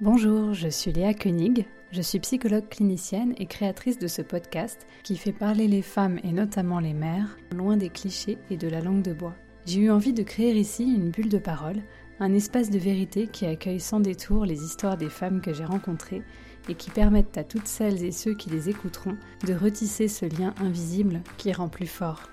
[0.00, 5.16] Bonjour, je suis Léa Koenig, je suis psychologue clinicienne et créatrice de ce podcast qui
[5.16, 9.02] fait parler les femmes et notamment les mères loin des clichés et de la langue
[9.02, 9.36] de bois.
[9.64, 11.82] J'ai eu envie de créer ici une bulle de parole,
[12.18, 16.22] un espace de vérité qui accueille sans détour les histoires des femmes que j'ai rencontrées
[16.68, 19.16] et qui permettent à toutes celles et ceux qui les écouteront
[19.46, 22.31] de retisser ce lien invisible qui rend plus fort.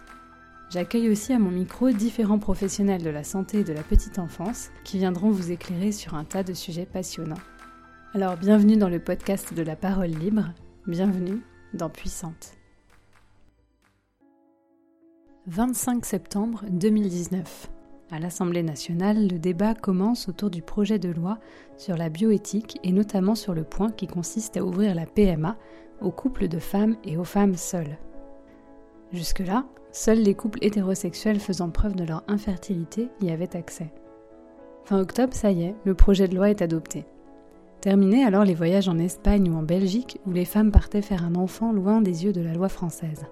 [0.69, 4.69] J'accueille aussi à mon micro différents professionnels de la santé et de la petite enfance
[4.83, 7.41] qui viendront vous éclairer sur un tas de sujets passionnants.
[8.13, 10.53] Alors bienvenue dans le podcast de la parole libre,
[10.85, 11.41] bienvenue
[11.73, 12.53] dans Puissante.
[15.47, 17.71] 25 septembre 2019.
[18.11, 21.39] À l'Assemblée nationale, le débat commence autour du projet de loi
[21.77, 25.57] sur la bioéthique et notamment sur le point qui consiste à ouvrir la PMA
[25.99, 27.97] aux couples de femmes et aux femmes seules.
[29.11, 33.91] Jusque-là, seuls les couples hétérosexuels faisant preuve de leur infertilité y avaient accès.
[34.85, 37.05] Fin octobre, ça y est, le projet de loi est adopté.
[37.81, 41.35] Terminés alors les voyages en Espagne ou en Belgique où les femmes partaient faire un
[41.35, 43.25] enfant loin des yeux de la loi française.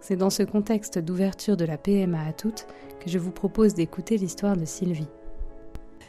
[0.00, 2.66] C'est dans ce contexte d'ouverture de la PMA à toutes
[3.00, 5.08] que je vous propose d'écouter l'histoire de Sylvie.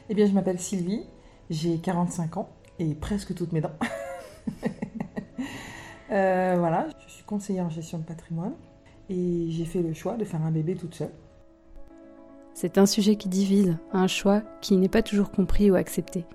[0.09, 1.05] Eh bien, je m'appelle Sylvie,
[1.49, 3.77] j'ai 45 ans et presque toutes mes dents.
[6.11, 8.53] Euh, voilà, je suis conseillère en gestion de patrimoine
[9.09, 11.11] et j'ai fait le choix de faire un bébé toute seule.
[12.53, 16.25] C'est un sujet qui divise, un choix qui n'est pas toujours compris ou accepté.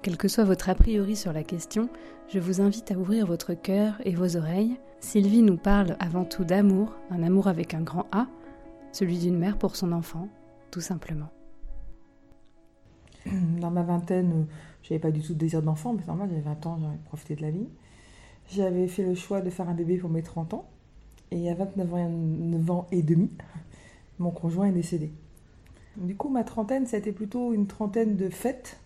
[0.00, 1.88] Quel que soit votre a priori sur la question,
[2.28, 4.78] je vous invite à ouvrir votre cœur et vos oreilles.
[5.00, 8.26] Sylvie nous parle avant tout d'amour, un amour avec un grand A,
[8.92, 10.28] celui d'une mère pour son enfant,
[10.70, 11.30] tout simplement.
[13.60, 14.46] Dans ma vingtaine,
[14.82, 17.42] j'avais pas du tout de désir d'enfant, mais normal, j'avais 20 ans, j'avais profité de
[17.42, 17.68] la vie.
[18.50, 20.68] J'avais fait le choix de faire un bébé pour mes 30 ans,
[21.30, 23.30] et à 29 ans, 9 ans et demi,
[24.18, 25.10] mon conjoint est décédé.
[25.96, 28.78] Du coup, ma trentaine, c'était plutôt une trentaine de fêtes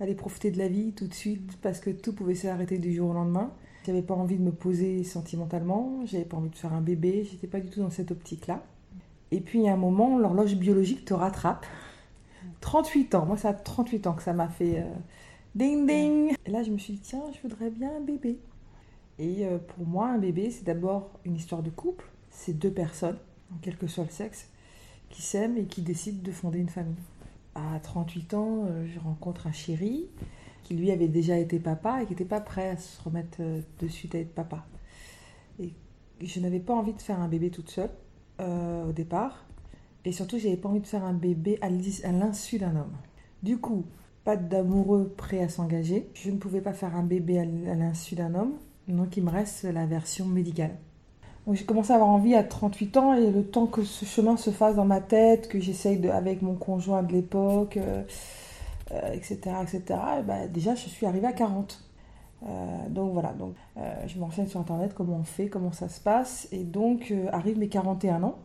[0.00, 3.10] aller profiter de la vie tout de suite parce que tout pouvait s'arrêter du jour
[3.10, 3.52] au lendemain.
[3.86, 7.46] J'avais pas envie de me poser sentimentalement, j'avais pas envie de faire un bébé, j'étais
[7.46, 8.62] pas du tout dans cette optique-là.
[9.30, 11.64] Et puis, a un moment, l'horloge biologique te rattrape.
[12.60, 14.94] 38 ans, moi, ça a 38 ans que ça m'a fait euh,
[15.54, 16.34] ding ding.
[16.44, 18.38] Et là, je me suis dit, tiens, je voudrais bien un bébé.
[19.20, 22.06] Et euh, pour moi, un bébé, c'est d'abord une histoire de couple.
[22.30, 23.18] C'est deux personnes,
[23.60, 24.48] quel que soit le sexe,
[25.10, 26.94] qui s'aiment et qui décident de fonder une famille
[27.54, 30.06] à 38 ans, euh, je rencontre un chéri
[30.62, 33.60] qui lui avait déjà été papa et qui n'était pas prêt à se remettre euh,
[33.80, 34.64] de suite à être papa.
[35.58, 35.74] Et
[36.22, 37.90] je n'avais pas envie de faire un bébé toute seule
[38.38, 39.44] au départ.
[40.06, 42.96] Et surtout, je n'avais pas envie de faire un bébé à l'insu d'un homme.
[43.42, 43.84] Du coup,
[44.24, 46.08] pas d'amoureux prêt à s'engager.
[46.14, 48.54] Je ne pouvais pas faire un bébé à l'insu d'un homme.
[48.90, 50.76] Donc, il me reste la version médicale
[51.54, 54.50] j'ai commencé à avoir envie à 38 ans et le temps que ce chemin se
[54.50, 57.78] fasse dans ma tête, que j'essaye avec mon conjoint de l'époque,
[59.12, 59.82] etc., euh, etc.,
[60.18, 61.84] et ben, déjà je suis arrivée à 40.
[62.42, 66.00] Euh, donc voilà, donc, euh, je m'enseigne sur internet comment on fait, comment ça se
[66.00, 68.38] passe, et donc arrive mes 41 ans.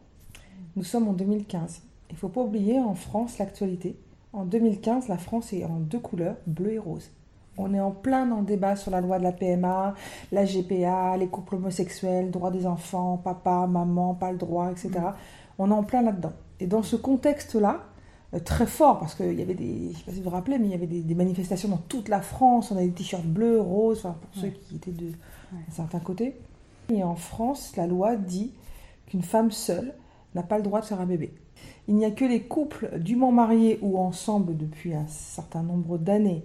[0.76, 1.82] Nous sommes en 2015.
[2.10, 3.98] Il ne faut pas oublier en France l'actualité.
[4.34, 7.10] En 2015, la France est en deux couleurs, bleu et rose.
[7.58, 9.94] On est en plein dans le débat sur la loi de la PMA,
[10.32, 14.90] la GPA, les couples homosexuels, droit des enfants, papa, maman, pas le droit, etc.
[14.90, 15.14] Mm.
[15.60, 16.34] On est en plein là-dedans.
[16.60, 17.84] Et dans ce contexte-là,
[18.34, 20.30] euh, très fort, parce qu'il y avait des, je ne sais pas si vous vous
[20.30, 23.26] rappelez, mais il y avait des, manifestations dans toute la France, on avait des t-shirts
[23.26, 25.12] bleus, roses, enfin, pour ceux qui étaient de
[25.72, 26.36] certains côtés.
[26.90, 28.52] Et en France, la loi dit
[29.08, 29.94] qu'une femme seule
[30.34, 31.34] n'a pas le droit de faire un bébé.
[31.88, 36.44] Il n'y a que les couples dûment mariés ou ensemble depuis un certain nombre d'années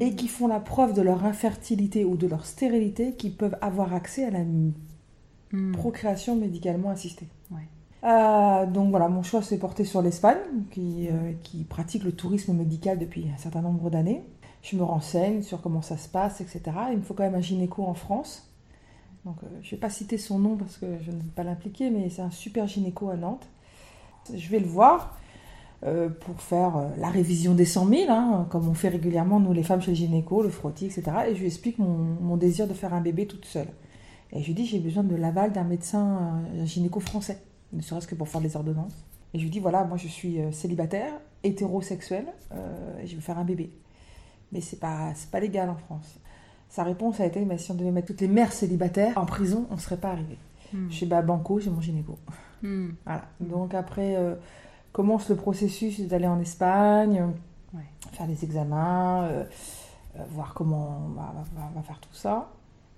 [0.00, 3.94] et qui font la preuve de leur infertilité ou de leur stérilité qui peuvent avoir
[3.94, 5.72] accès à la hmm.
[5.72, 7.28] procréation médicalement assistée.
[8.04, 10.38] Euh, donc voilà, mon choix s'est porté sur l'Espagne,
[10.70, 14.22] qui, euh, qui, pratique le tourisme médical depuis un certain nombre d'années.
[14.62, 16.62] Je me renseigne sur comment ça se passe, etc.
[16.92, 18.48] Il me faut quand même un gynéco en France.
[19.24, 21.42] Donc euh, je ne vais pas citer son nom parce que je ne veux pas
[21.42, 23.48] l'impliquer, mais c'est un super gynéco à Nantes.
[24.34, 25.18] Je vais le voir
[25.84, 29.52] euh, pour faire euh, la révision des 100 000, hein, comme on fait régulièrement nous
[29.52, 31.04] les femmes chez le gynéco, le frottis, etc.
[31.28, 33.68] Et je lui explique mon, désir de faire un bébé toute seule.
[34.32, 37.40] Et je lui dis j'ai besoin de l'aval d'un médecin un gynéco français,
[37.72, 39.04] ne serait-ce que pour faire les ordonnances.
[39.34, 41.12] Et je lui dis voilà, moi je suis euh, célibataire,
[41.44, 42.26] hétérosexuel,
[43.00, 43.70] et je veux faire un bébé.
[44.50, 46.18] Mais c'est pas, pas légal en France.
[46.68, 49.68] Sa réponse a été mais si on devait mettre toutes les mères célibataires en prison,
[49.70, 50.36] on ne serait pas arrivé.
[50.72, 50.88] Hmm.
[50.88, 52.18] Je suis bah, banco, j'ai mon gynéco.
[52.62, 52.90] Hmm.
[53.04, 53.24] Voilà.
[53.40, 54.16] Donc après
[54.92, 57.32] commence le processus d'aller en Espagne,
[58.12, 59.44] faire les examens, euh,
[60.16, 62.50] euh, voir comment on va, faire tout ça.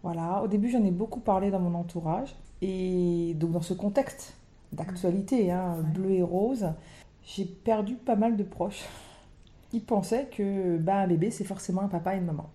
[0.02, 0.42] Voilà.
[0.42, 2.34] Au début, j'en ai beaucoup parlé dans mon entourage.
[2.62, 4.34] Et donc, dans ce contexte
[4.72, 6.68] d'actualité, hein, bleu et rose,
[7.24, 8.84] j'ai perdu pas mal de proches.
[9.72, 12.48] il pensait que bah, un bébé, c'est forcément un papa et une maman.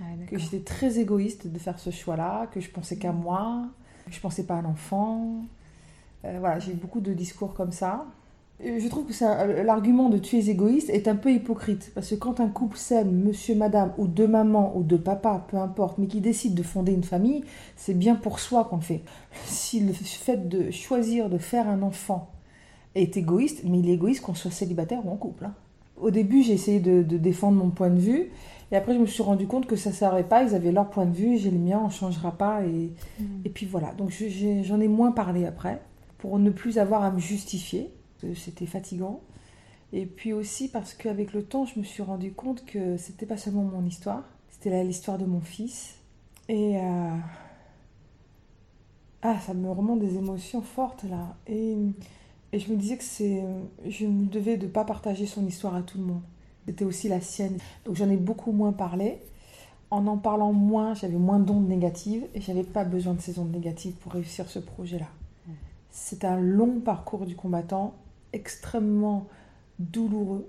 [0.00, 3.66] Ah, Que j'étais très égoïste de faire ce choix-là, que je pensais qu'à moi,
[4.08, 5.42] je pensais pas à l'enfant.
[6.24, 8.06] Euh, voilà, j'ai eu beaucoup de discours comme ça.
[8.58, 11.92] Je trouve que l'argument de tu es égoïste est un peu hypocrite.
[11.94, 15.58] Parce que quand un couple s'aime, monsieur, madame, ou deux mamans, ou deux papas, peu
[15.58, 17.44] importe, mais qui décide de fonder une famille,
[17.76, 19.02] c'est bien pour soi qu'on le fait.
[19.44, 22.30] Si le fait de choisir de faire un enfant
[22.94, 25.44] est égoïste, mais il est égoïste qu'on soit célibataire ou en couple.
[25.44, 25.54] hein.
[26.00, 28.30] Au début, j'ai essayé de défendre mon point de vue.
[28.72, 30.42] Et après, je me suis rendu compte que ça ne servait pas.
[30.42, 32.64] Ils avaient leur point de vue, j'ai le mien, on ne changera pas.
[32.64, 32.90] Et,
[33.20, 33.24] Mm.
[33.44, 33.92] et puis voilà.
[33.94, 35.80] Donc j'en ai moins parlé après,
[36.18, 37.90] pour ne plus avoir à me justifier.
[38.20, 39.20] que C'était fatigant.
[39.92, 43.36] Et puis aussi parce qu'avec le temps, je me suis rendu compte que c'était pas
[43.36, 45.94] seulement mon histoire, c'était l'histoire de mon fils.
[46.48, 47.16] Et euh,
[49.22, 51.36] ah, ça me remonte des émotions fortes là.
[51.46, 51.76] Et,
[52.52, 53.42] et je me disais que c'est,
[53.88, 56.22] je me devais de pas partager son histoire à tout le monde.
[56.66, 57.58] C'était aussi la sienne.
[57.84, 59.18] Donc j'en ai beaucoup moins parlé.
[59.90, 63.52] En en parlant moins, j'avais moins d'ondes négatives et j'avais pas besoin de ces ondes
[63.52, 65.06] négatives pour réussir ce projet-là.
[65.90, 67.94] C'est un long parcours du combattant,
[68.32, 69.26] extrêmement
[69.78, 70.46] douloureux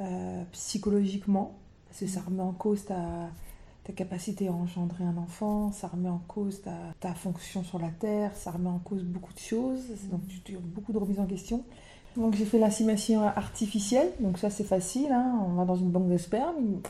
[0.00, 1.56] euh, psychologiquement,
[1.88, 3.30] parce que ça remet en cause ta,
[3.82, 7.88] ta capacité à engendrer un enfant, ça remet en cause ta, ta fonction sur la
[7.88, 11.26] Terre, ça remet en cause beaucoup de choses, donc tu, as beaucoup de remises en
[11.26, 11.64] question.
[12.16, 15.40] Donc j'ai fait l'insémination artificielle, donc ça c'est facile, hein.
[15.48, 16.80] on va dans une banque de sperme, il-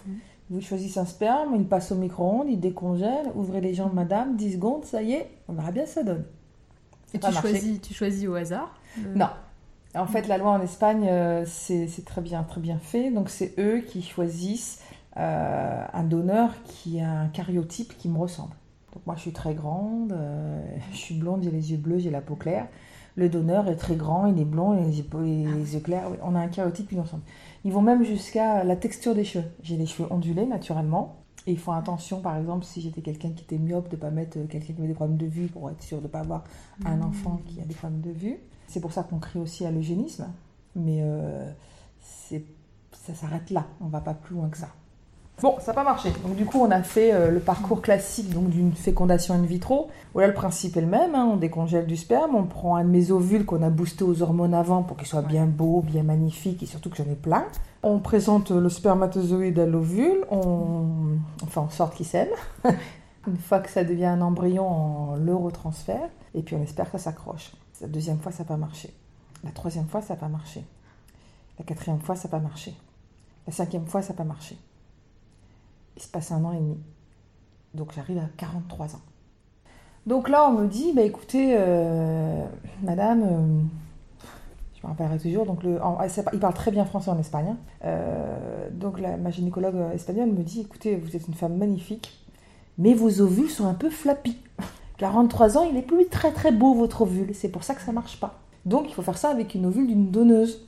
[0.51, 4.55] vous choisissez un sperme, il passe au micro-ondes, il décongèle, ouvrez les jambes madame, 10
[4.55, 6.25] secondes, ça y est, on verra bien ça donne.
[7.13, 8.75] Et tu choisis, tu choisis au hasard
[9.15, 9.29] Non.
[9.95, 13.11] En fait, la loi en Espagne, euh, c'est c'est très bien, très bien fait.
[13.11, 14.81] Donc, c'est eux qui choisissent
[15.17, 18.53] euh, un donneur qui a un cariotype qui me ressemble.
[18.95, 20.63] Donc, moi, je suis très grande, euh,
[20.93, 22.69] je suis blonde, j'ai les yeux bleus, j'ai la peau claire.
[23.19, 26.09] Le donneur est très grand, il est blond, il a les yeux, les yeux clairs.
[26.09, 27.25] Oui, on a un cariotype qui nous ressemble.
[27.65, 29.45] Ils vont même jusqu'à la texture des cheveux.
[29.61, 31.17] J'ai les cheveux ondulés naturellement.
[31.49, 34.11] Et ils font attention, par exemple, si j'étais quelqu'un qui était myope, de ne pas
[34.11, 36.21] mettre euh, quelqu'un qui avait des problèmes de vue pour être sûr de ne pas
[36.21, 36.45] avoir
[36.85, 38.39] un enfant qui a des problèmes de vue.
[38.69, 40.29] C'est pour ça qu'on crie aussi à l'eugénisme.
[40.77, 41.51] Mais euh,
[42.01, 43.67] ça s'arrête là.
[43.81, 44.69] On va pas plus loin que ça.
[45.41, 46.11] Bon, ça n'a pas marché.
[46.27, 49.89] Donc du coup, on a fait euh, le parcours classique donc d'une fécondation in vitro.
[50.15, 51.15] Où là, le principe est le même.
[51.15, 51.29] hein.
[51.33, 54.53] On décongèle du sperme, on prend un de mes ovules qu'on a boosté aux hormones
[54.53, 57.45] avant pour qu'il soit bien beau, bien magnifique et surtout que j'en ai plein.
[57.85, 62.29] On présente le spermatozoïde à l'ovule, on, fait en sorte qu'il s'aime.
[63.29, 66.99] Une fois que ça devient un embryon, on le retransfère et puis on espère que
[66.99, 67.53] ça s'accroche.
[67.81, 68.93] La deuxième fois, ça n'a pas marché.
[69.45, 70.65] La troisième fois, ça n'a pas marché.
[71.61, 72.75] La quatrième fois, ça n'a pas marché.
[73.47, 74.57] La cinquième fois, ça n'a pas marché.
[75.99, 76.79] Il se passe un an et demi.
[77.75, 79.01] Donc j'arrive à 43 ans.
[80.07, 82.47] Donc là, on me dit, bah, écoutez, euh,
[82.83, 84.27] madame, euh,
[84.75, 87.49] je me rappellerai toujours, donc il parle très bien français en Espagne.
[87.51, 87.57] hein.
[87.85, 92.25] Euh, donc la, ma gynécologue espagnole me dit, écoutez, vous êtes une femme magnifique,
[92.79, 94.39] mais vos ovules sont un peu flappis.
[94.99, 97.91] 43 ans, il est plus très très beau votre ovule, c'est pour ça que ça
[97.91, 98.39] marche pas.
[98.67, 100.65] Donc il faut faire ça avec une ovule d'une donneuse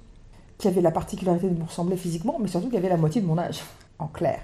[0.59, 3.27] qui avait la particularité de me ressembler physiquement, mais surtout qui avait la moitié de
[3.27, 3.63] mon âge,
[3.99, 4.41] en clair.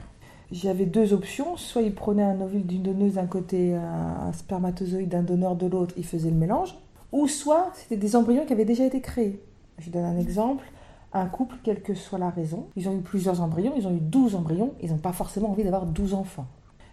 [0.52, 5.22] J'avais deux options, soit il prenait un ovule d'une donneuse d'un côté, un spermatozoïde d'un
[5.22, 6.76] donneur de l'autre, il faisait le mélange,
[7.10, 9.43] ou soit c'était des embryons qui avaient déjà été créés.
[9.78, 10.64] Je donne un exemple,
[11.12, 14.00] un couple, quelle que soit la raison, ils ont eu plusieurs embryons, ils ont eu
[14.00, 16.46] 12 embryons, ils n'ont pas forcément envie d'avoir 12 enfants.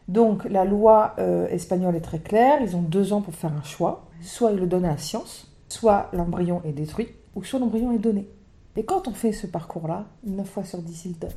[0.07, 3.63] Donc la loi euh, espagnole est très claire, ils ont deux ans pour faire un
[3.63, 7.91] choix, soit ils le donnent à la science, soit l'embryon est détruit, ou soit l'embryon
[7.91, 8.27] est donné.
[8.75, 11.31] Et quand on fait ce parcours-là, 9 fois sur 10, ils donnent.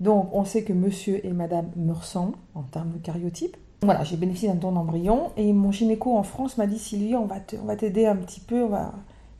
[0.00, 3.56] Donc on sait que monsieur et madame me ressemblent en termes de cariotype.
[3.82, 7.26] Voilà, j'ai bénéficié d'un don d'embryon et mon gynéco en France m'a dit Sylvie, on
[7.26, 8.92] va te- on va t'aider un petit peu, on va...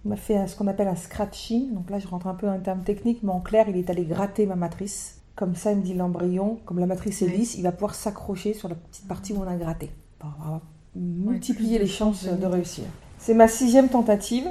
[0.05, 1.73] il m'a fait ce qu'on appelle un scratching.
[1.73, 3.89] Donc là, je rentre un peu dans le terme technique, mais en clair, il est
[3.89, 5.23] allé gratter ma matrice.
[5.35, 8.53] Comme ça, il me dit l'embryon, comme la matrice est lisse, il va pouvoir s'accrocher
[8.55, 9.91] sur la petite partie où on a gratté.
[10.19, 10.61] Pour avoir
[10.95, 12.85] multiplier les chances de réussir.
[13.19, 14.47] C'est ma sixième tentative.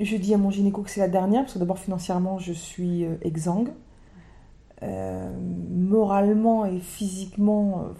[0.00, 3.04] Je dis à mon gynéco que c'est la dernière, parce que d'abord financièrement, je suis
[3.04, 3.70] euh, exsangue.
[4.82, 5.36] Euh,
[5.70, 7.92] moralement et physiquement, euh,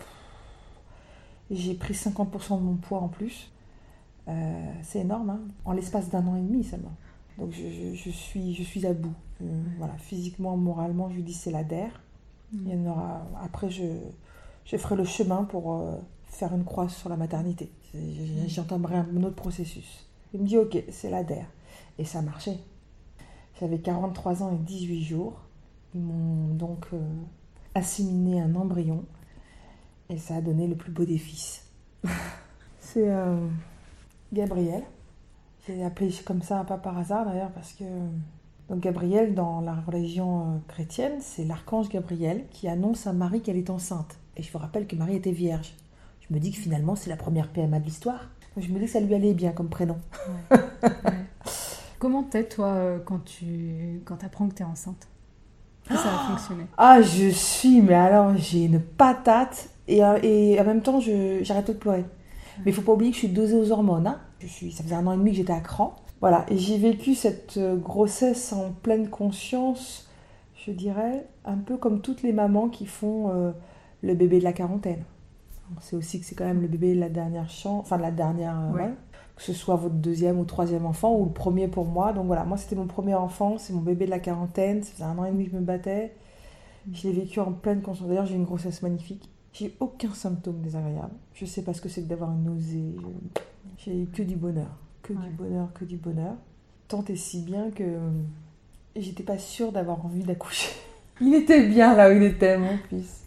[1.51, 3.51] j'ai pris 50% de mon poids en plus.
[4.29, 6.93] Euh, c'est énorme, hein, en l'espace d'un an et demi seulement.
[7.39, 9.15] Donc je, je- je suis, je suis à bout.
[9.79, 11.89] Voilà, physiquement, moralement, je lui dis c'est la DER.
[12.53, 13.23] Il y en aura...
[13.43, 13.85] Après, je,
[14.65, 15.81] je ferai le chemin pour
[16.27, 17.71] faire une croix sur la maternité.
[18.49, 20.07] J'entamerai un autre processus.
[20.35, 21.45] Il me dit ok, c'est la DER.
[21.99, 22.59] Et ça a marché.
[23.61, 25.41] J'avais 43 ans et 18 jours.
[25.95, 26.99] Ils m'ont donc euh,
[27.75, 29.05] asséminé un embryon.
[30.11, 31.67] Et ça a donné le plus beau des fils.
[32.81, 33.47] c'est euh,
[34.33, 34.83] Gabriel.
[35.67, 37.85] J'ai appelé comme ça, pas par hasard d'ailleurs, parce que
[38.69, 43.57] Donc Gabriel, dans la religion euh, chrétienne, c'est l'archange Gabriel qui annonce à Marie qu'elle
[43.57, 44.19] est enceinte.
[44.37, 45.75] Et je vous rappelle que Marie était vierge.
[46.29, 48.29] Je me dis que finalement, c'est la première PMA de l'histoire.
[48.57, 49.99] Donc je me dis que ça lui allait bien comme prénom.
[50.51, 50.59] Ouais.
[50.59, 51.13] Ouais.
[51.99, 55.09] Comment t'es, toi, euh, quand tu quand apprends que t'es enceinte?
[55.89, 60.61] Que ça a fonctionné Ah, je suis, mais alors j'ai une patate et, euh, et
[60.61, 62.05] en même temps, j'arrête pas de pleurer.
[62.65, 64.07] Mais il faut pas oublier que je suis dosée aux hormones.
[64.07, 64.19] hein.
[64.41, 65.97] Je suis, ça faisait un an et demi que j'étais à cran.
[66.21, 70.09] Voilà, et j'ai vécu cette euh, grossesse en pleine conscience,
[70.67, 73.53] je dirais, un peu comme toutes les mamans qui font euh,
[74.03, 75.05] le bébé de la quarantaine.
[75.77, 78.03] On sait aussi que c'est quand même le bébé de la dernière chance, enfin de
[78.03, 78.83] la dernière, Ouais.
[78.83, 78.91] ouais.
[79.39, 82.13] Que ce soit votre deuxième ou troisième enfant ou le premier pour moi.
[82.13, 85.05] Donc voilà, moi c'était mon premier enfant, c'est mon bébé de la quarantaine, ça faisait
[85.05, 86.13] un an et demi que je me battais.
[86.93, 88.09] Je l'ai vécu en pleine conscience.
[88.09, 89.29] D'ailleurs, j'ai une grossesse magnifique.
[89.53, 91.13] J'ai eu aucun symptôme désagréable.
[91.35, 92.97] Je sais pas ce que c'est que d'avoir une nausée.
[93.79, 94.71] J'ai eu que du bonheur.
[95.03, 95.19] Que Ouais.
[95.29, 96.35] du bonheur, que du bonheur.
[96.89, 97.99] Tant et si bien que euh,
[98.97, 100.71] j'étais pas sûre d'avoir envie d'accoucher.
[101.21, 103.23] Il était bien là où il était, mon fils.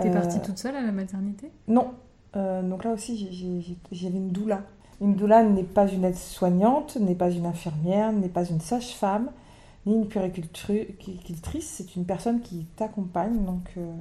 [0.00, 1.50] T'es Euh, partie toute seule à la maternité?
[1.68, 1.88] Non.
[2.36, 3.28] Euh, donc là aussi,
[3.90, 4.62] j'avais une doula.
[5.00, 9.28] Une doula n'est pas une aide-soignante, n'est pas une infirmière, n'est pas une sage-femme,
[9.84, 11.66] ni une puéricultrice.
[11.76, 13.92] C'est une personne qui t'accompagne, donc, euh,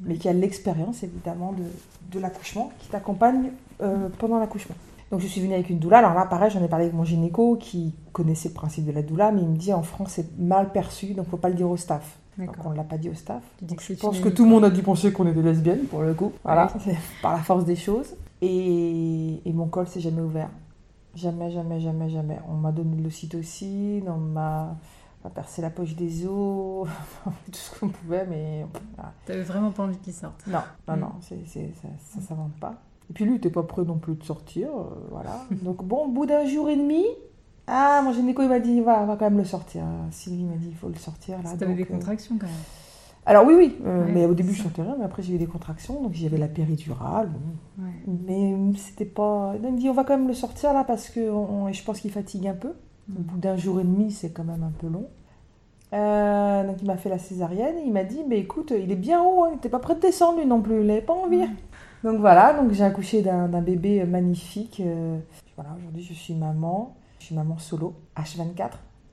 [0.00, 1.64] mais qui a l'expérience évidemment de,
[2.12, 3.50] de l'accouchement, qui t'accompagne
[3.82, 4.76] euh, pendant l'accouchement.
[5.10, 5.98] Donc je suis venue avec une doula.
[5.98, 9.02] Alors là, pareil, j'en ai parlé avec mon gynéco qui connaissait le principe de la
[9.02, 11.68] doula, mais il me dit en France c'est mal perçu, donc faut pas le dire
[11.68, 12.18] au staff.
[12.38, 13.42] Donc on ne l'a pas dit au staff.
[13.60, 16.14] Donc je pense que tout le monde a dû penser qu'on était lesbienne pour le
[16.14, 16.30] coup.
[16.44, 16.96] Voilà, Ouais.
[17.20, 18.14] par la force des choses.
[18.42, 20.50] Et, et mon col s'est jamais ouvert.
[21.14, 22.38] Jamais, jamais, jamais, jamais.
[22.48, 24.76] On m'a donné de l'ocytocine, on m'a
[25.34, 26.88] percé la poche des os,
[27.46, 28.64] tout ce qu'on pouvait, mais
[28.96, 29.12] voilà.
[29.26, 30.46] T'avais vraiment pas envie qu'il sorte.
[30.46, 31.00] non, non, Mm.
[31.00, 32.74] non, c'est, c'est- ça, ça s'invente pas.
[33.10, 35.44] Et puis lui, il était pas prêt non plus de sortir, euh, voilà.
[35.62, 37.04] Donc bon, au bout d'un jour et demi,
[37.66, 39.82] ah, mon gynéco, il m'a dit, va, va quand même le sortir.
[40.12, 41.50] Sylvie m'a dit, il faut le sortir là.
[41.56, 42.54] T'avais des euh, contractions quand même.
[43.26, 45.38] Alors oui, oui, euh, Ouais, mais au début je sentais rien, mais après j'ai eu
[45.38, 47.28] des contractions, donc j'avais la péridurale.
[47.28, 47.84] bon.
[47.84, 47.92] Ouais.
[48.26, 49.54] Mais c'était pas...
[49.62, 52.00] Il me dit on va quand même le sortir là parce que on- je pense
[52.00, 52.68] qu'il fatigue un peu.
[52.70, 52.72] Au
[53.20, 53.22] Mm.
[53.22, 55.06] bout d'un jour et demi c'est quand même un peu long.
[55.92, 58.96] Euh, donc il m'a fait la césarienne et il m'a dit mais écoute il est
[58.96, 61.14] bien haut, hein, il n'était pas prêt de descendre lui non plus, il n'avait pas
[61.14, 61.42] envie.
[62.04, 64.80] Donc voilà, donc j'ai accouché d'un d'un bébé magnifique.
[64.80, 65.18] euh,
[65.56, 68.70] voilà, aujourd'hui je suis maman, je suis maman solo, H24,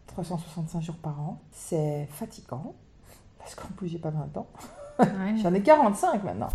[0.07, 1.39] 365 jours par an.
[1.51, 2.73] C'est fatigant
[3.47, 4.47] parce qu'en plus j'ai pas 20 ans.
[4.99, 5.05] Ouais.
[5.41, 6.49] J'en ai 45 maintenant.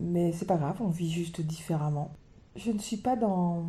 [0.00, 2.10] Mais c'est pas grave, on vit juste différemment.
[2.56, 3.64] Je ne suis pas dans.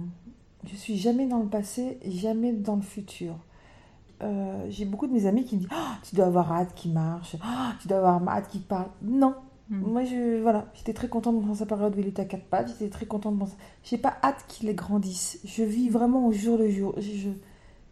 [0.66, 3.36] Je suis jamais dans le passé, jamais dans le futur.
[4.24, 6.92] Euh, J'ai beaucoup de mes amis qui me disent Ah, Tu dois avoir hâte qu'il
[6.92, 8.88] marche, Ah, tu dois avoir hâte qu'il parle.
[9.02, 9.36] Non,
[9.70, 9.82] Mm.
[9.82, 10.42] moi je.
[10.42, 13.06] Voilà, j'étais très contente dans sa période où il était à quatre pattes, j'étais très
[13.06, 13.50] contente dans.
[13.84, 15.40] J'ai pas hâte qu'il grandisse.
[15.46, 16.94] Je vis vraiment au jour le jour.
[16.98, 17.30] Je-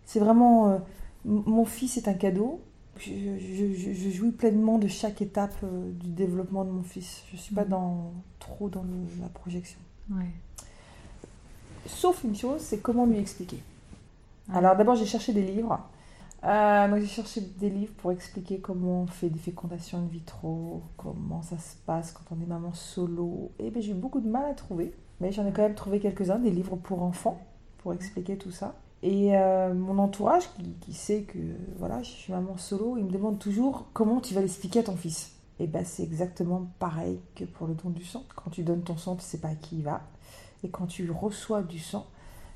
[0.05, 0.69] C'est vraiment.
[0.69, 0.77] euh,
[1.25, 2.61] Mon fils est un cadeau.
[2.97, 7.23] Je, je- jouis pleinement de chaque étape euh, du développement de mon fils.
[7.31, 7.69] Je suis pas Mhm.
[7.69, 9.79] dans, trop dans le- la projection.
[10.11, 10.29] Ouais.
[11.87, 13.61] Sauf une chose, c'est comment lui expliquer.
[14.49, 14.55] Ouais.
[14.57, 15.79] Alors d'abord, j'ai cherché des livres.
[16.43, 20.83] Euh, donc j'ai cherché des livres pour expliquer comment on fait des fécondations in vitro,
[20.95, 23.51] comment ça se passe quand on est maman solo.
[23.59, 25.99] Et ben j'ai eu beaucoup de mal à trouver, mais j'en ai quand même trouvé
[25.99, 27.39] quelques-uns, des livres pour enfants,
[27.79, 28.75] pour expliquer tout ça.
[29.03, 30.43] Et euh, mon entourage,
[30.81, 31.37] qui, sait que
[31.77, 34.95] voilà, je suis maman solo, il me demande toujours comment tu vas l'expliquer à ton
[34.95, 35.31] fils.
[35.59, 38.23] Et ben c'est exactement pareil que pour le don du sang.
[38.35, 40.01] Quand tu donnes ton sang, tu sais pas à qui il va.
[40.63, 42.07] Et quand tu reçois du sang,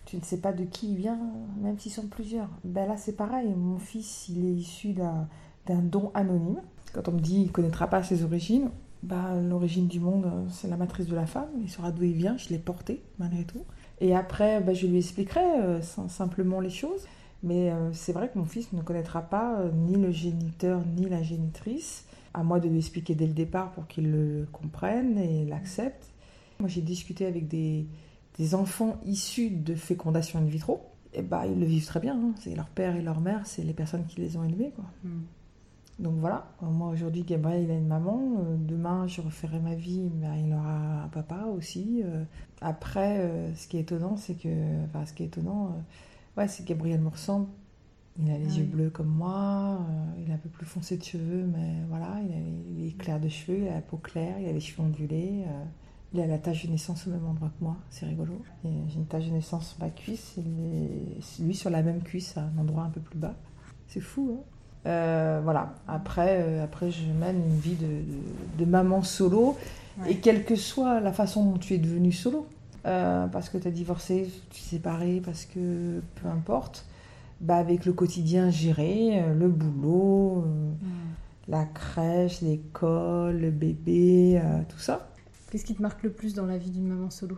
[0.05, 1.19] tu ne sais pas de qui il vient,
[1.61, 2.49] même s'ils sont plusieurs.
[2.63, 3.53] Ben là, c'est pareil.
[3.55, 5.27] Mon fils, il est issu d'un
[5.67, 6.61] don anonyme.
[6.93, 8.71] Quand on me dit qu'il ne connaîtra pas ses origines,
[9.03, 11.49] ben, l'origine du monde, euh, c'est la matrice de la femme.
[11.61, 12.37] Il saura d'où il vient.
[12.37, 13.63] Je l'ai porté, malgré tout.
[14.01, 17.05] Et après, ben, je lui expliquerai euh, sim- simplement les choses.
[17.41, 21.07] Mais euh, c'est vrai que mon fils ne connaîtra pas euh, ni le géniteur ni
[21.07, 22.05] la génitrice.
[22.33, 26.05] À moi de lui expliquer dès le départ pour qu'il le comprenne et l'accepte.
[26.59, 27.85] Moi, j'ai discuté avec des,
[28.37, 30.81] des enfants issus de fécondation in vitro.
[31.13, 32.15] Et bah, ils le vivent très bien.
[32.15, 32.33] hein.
[32.39, 34.71] C'est leur père et leur mère, c'est les personnes qui les ont élevés.
[34.75, 34.85] Quoi.
[35.03, 35.21] Mm.
[35.99, 38.37] Donc voilà, moi aujourd'hui, Gabriel, il a une maman.
[38.39, 42.01] Euh, demain, je referai ma vie, mais il aura un papa aussi.
[42.05, 42.23] Euh,
[42.61, 44.85] après, euh, ce qui est étonnant, c'est que.
[44.85, 47.47] Enfin, ce qui est étonnant, euh, ouais, c'est que Gabriel me ressemble.
[48.21, 50.97] Il a les Ah yeux bleus comme moi, euh, il a un peu plus foncé
[50.97, 52.37] de cheveux, mais voilà, il, a,
[52.77, 55.43] il est clair de cheveux, il a la peau claire, il a les cheveux ondulés.
[55.47, 55.63] euh,
[56.13, 58.41] il a la tache de naissance au même endroit que moi, c'est rigolo.
[58.63, 62.41] J'ai une tache de naissance sur ma cuisse, et lui sur la même cuisse à
[62.43, 63.35] un endroit un peu plus bas.
[63.87, 64.43] C'est fou, hein
[64.85, 65.73] Euh, voilà.
[65.87, 69.57] Après, euh, après, je mène une vie de, de- de maman solo.
[70.01, 70.11] Ouais.
[70.13, 72.47] Et quelle que soit la façon dont tu es devenue solo,
[72.85, 76.85] euh, parce que tu as divorcé, tu t'es séparé, parce que peu importe,
[77.41, 80.45] bah, avec le quotidien géré, le boulot,
[81.49, 85.09] la crèche, l'école, le bébé, tout ça.
[85.51, 87.37] Qu'est-ce qui te marque le plus dans la vie d'une maman solo?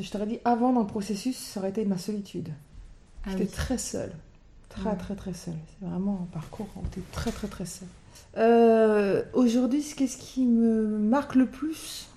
[0.00, 2.48] Je t'aurais dit avant dans le processus, ça aurait été ma solitude.
[3.24, 3.50] Ah J'étais oui.
[3.50, 4.12] très seule.
[4.74, 4.96] Très, Ouais.
[4.96, 5.54] très, très seule.
[5.80, 7.88] C'est vraiment un parcours où t'es très, très, très seule.
[8.38, 12.08] Euh, Aujourd'hui, qu'est-ce qui me marque le plus?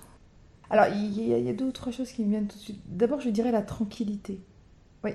[0.70, 2.56] Alors, il y, a- il y a deux ou trois choses qui me viennent tout
[2.56, 2.80] de suite.
[2.86, 4.40] D'abord, je dirais la tranquillité.
[5.04, 5.10] Oui.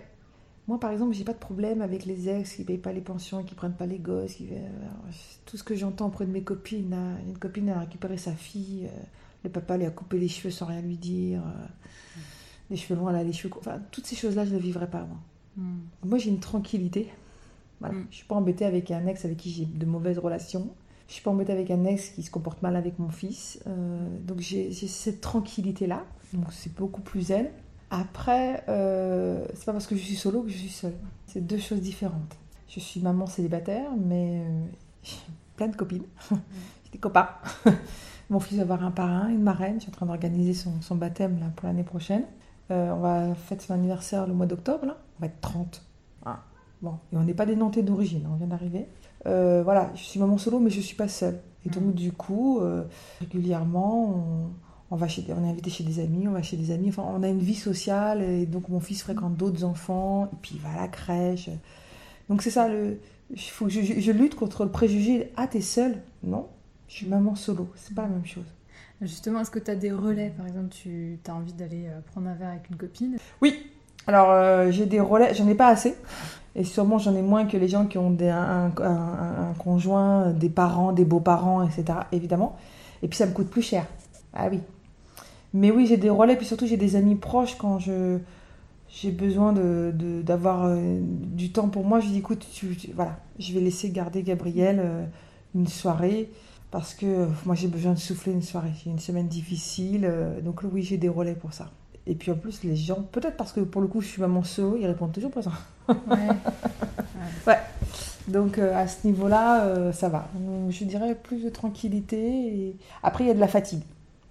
[0.68, 3.44] Moi, par exemple, j'ai pas de problème avec les ex qui payent pas les pensions,
[3.44, 4.36] qui prennent pas les gosses.
[4.36, 4.48] Qui...
[4.50, 5.14] alors,
[5.46, 6.92] Tout ce que j'entends auprès de mes copines.
[6.92, 8.86] là, Une copine a récupéré sa fille.
[8.86, 9.00] euh,
[9.44, 11.42] Le papa lui a coupé les cheveux sans rien lui dire.
[11.42, 11.66] euh,
[12.70, 13.64] Les cheveux longs, elle a les cheveux courts.
[13.66, 15.18] Enfin, toutes ces choses-là, je ne vivrais pas, moi.
[15.58, 15.80] Hmm.
[16.06, 17.10] Moi, j'ai une tranquillité.
[17.82, 17.96] Voilà.
[17.96, 18.08] Mm.
[18.10, 20.70] Je suis pas embêtée avec un ex avec qui j'ai de mauvaises relations.
[21.08, 23.62] Je suis pas embêtée avec un ex qui se comporte mal avec mon fils.
[23.68, 26.06] Euh, donc j'ai cette tranquillité-là.
[26.34, 27.50] Donc c'est beaucoup plus zen.
[27.90, 30.96] Après, euh, c'est pas parce que je suis solo que je suis seule.
[31.28, 32.38] C'est deux choses différentes.
[32.70, 34.66] Je suis maman célibataire, mais euh,
[35.04, 35.18] j'ai
[35.58, 36.06] plein de copines.
[36.32, 37.28] j'ai des copains.
[38.30, 39.76] mon fils va avoir un parrain, une marraine.
[39.76, 42.24] Je suis en train d'organiser son, son baptême là, pour l'année prochaine.
[42.72, 44.96] Euh, on va fêter son anniversaire le mois d'octobre.
[45.18, 45.84] On va être 30.
[46.26, 46.40] Ah.
[46.82, 48.88] Bon, et on n'est pas des Nantais d'origine, on vient d'arriver.
[49.28, 51.40] Euh, voilà, je suis maman solo, mais je ne suis pas seule.
[51.66, 51.92] Et donc, Mhm.
[51.94, 52.84] du coup, euh,
[53.20, 54.50] régulièrement, on,
[54.90, 56.90] on va chez, on est invité chez des amis, on va chez des amis.
[56.90, 60.54] Enfin, on a une vie sociale, et donc mon fils fréquente d'autres enfants, et puis
[60.56, 61.50] il va à la crèche.
[62.30, 62.98] Donc, c'est ça, le,
[63.38, 65.98] faut que je, je- je lutte contre le préjugé Ah, t'es seule?
[66.24, 66.48] Non,
[66.88, 68.46] je suis maman solo, c'est pas la même chose.
[69.02, 70.32] Justement, est-ce que tu as des relais?
[70.36, 73.18] Par exemple, tu as envie d'aller euh, prendre un verre avec une copine?
[73.42, 73.56] Oui,
[74.08, 75.96] alors euh, j'ai des relais, j'en ai pas assez.
[76.56, 78.72] Et sûrement j'en ai moins que les gens qui ont des- un,
[79.58, 82.00] conjoint, des parents, des beaux-parents, etc.
[82.12, 82.56] Évidemment.
[83.04, 83.86] Et puis ça me coûte plus cher.
[84.34, 84.60] Ah oui.
[85.54, 88.20] Mais oui, j'ai des relais, puis surtout j'ai des amis proches quand je
[88.90, 92.00] j'ai besoin de, de- d'avoir euh, du temps pour moi.
[92.02, 92.46] Je dis écoute,
[92.96, 95.06] voilà, je vais laisser garder Gabriel euh,
[95.56, 96.30] une soirée
[96.72, 98.72] parce que euh, moi j'ai besoin de souffler une soirée.
[98.84, 100.12] J'ai une semaine difficile,
[100.44, 101.72] donc oui, j'ai des relais pour ça.
[102.12, 104.44] Et puis en plus, les gens, peut-être parce que pour le coup je suis maman
[104.44, 105.54] solo, ils répondent toujours présent.
[107.48, 107.58] Ouais.
[108.28, 110.28] Donc euh, à ce niveau-là, euh, ça va.
[110.36, 112.18] Donc, je dirais plus de tranquillité.
[112.18, 112.76] Et...
[113.02, 113.82] Après, il y a de la fatigue.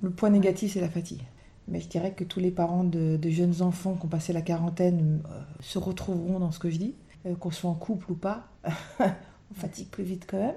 [0.02, 1.22] Le point négatif, c'est la fatigue.
[1.68, 4.42] Mais je dirais que tous les parents de, de jeunes enfants qui ont passé la
[4.42, 6.94] quarantaine euh, se retrouveront dans ce que je dis,
[7.40, 8.46] qu'on soit en couple ou pas.
[9.00, 10.56] on fatigue plus vite quand même.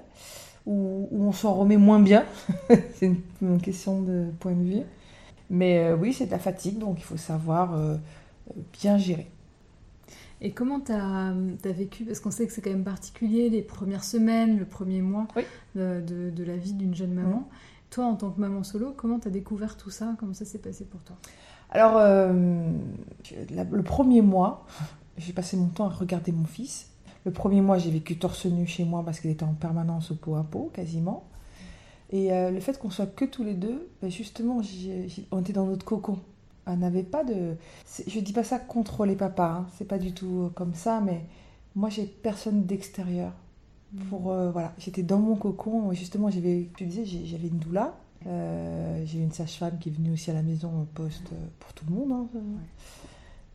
[0.65, 2.25] Ou, ou on s'en remet moins bien.
[2.67, 4.83] c'est une, une question de point de vue.
[5.49, 7.97] Mais euh, oui, c'est de la fatigue, donc il faut savoir euh,
[8.81, 9.29] bien gérer.
[10.41, 14.03] Et comment tu as, vécu Parce qu'on sait que c'est quand même particulier, les premières
[14.03, 15.43] semaines, le premier mois Oui.
[15.75, 17.47] de, de- de la vie d'une jeune maman.
[17.89, 20.15] Toi, en tant que maman solo, comment tu as découvert tout ça?
[20.19, 21.15] Comment ça s'est passé pour toi?
[21.69, 22.71] Alors, euh,
[23.51, 24.65] la- le premier mois,
[25.17, 26.89] j'ai passé mon temps à regarder mon fils.
[27.25, 30.15] Le premier mois, j'ai vécu torse nu chez moi parce qu'il était en permanence au
[30.15, 31.23] pot à pot, quasiment.
[32.13, 34.61] Et euh, le fait qu'on soit que tous les deux, ben justement,
[35.31, 36.19] on était dans notre cocon.
[36.67, 37.55] On n'avait pas de.
[38.07, 41.25] Je dis pas ça contre les papas, hein, c'est pas du tout comme ça, mais
[41.75, 43.33] moi, j'ai personne d'extérieur.
[44.09, 45.91] Pour, euh, voilà, j'étais dans mon cocon.
[45.91, 47.95] et Justement, j'avais, te disais, j'avais une doula.
[48.25, 51.73] Euh, j'ai une sage-femme qui est venue aussi à la maison au poste euh, pour
[51.73, 52.11] tout le monde.
[52.11, 52.39] hein.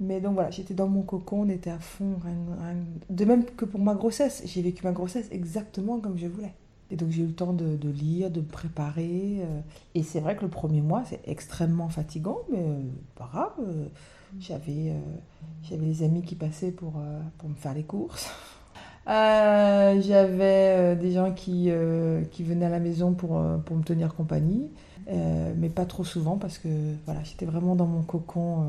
[0.00, 2.16] Mais donc voilà, j'étais dans mon cocon, on était à fond.
[2.22, 2.76] rien- rien-
[3.10, 6.54] De même que pour ma grossesse, j'ai vécu ma grossesse exactement comme je voulais.
[6.90, 9.38] Et donc j'ai eu le temps de, de lire, de me préparer.
[9.42, 9.60] euh,
[9.94, 12.80] Et c'est vrai que le premier mois, c'est extrêmement fatigant, mais euh,
[13.16, 13.52] pas grave.
[13.60, 13.86] euh,
[14.40, 15.00] J'avais euh,
[15.62, 16.94] j'avais les amis qui passaient pour,
[17.38, 18.30] pour me faire les courses.
[19.08, 21.70] Euh, J'avais des gens qui,
[22.30, 24.68] qui venaient à la maison pour, pour me tenir compagnie,
[25.56, 26.68] mais pas trop souvent parce que
[27.06, 28.66] voilà, j'étais vraiment dans mon cocon.